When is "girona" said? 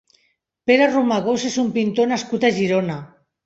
2.61-3.01